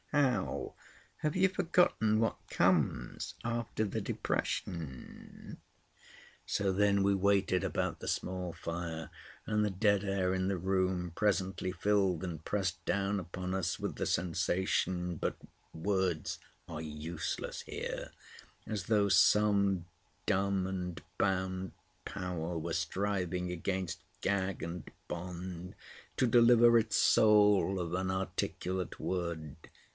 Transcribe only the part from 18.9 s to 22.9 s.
some dumb and bound power were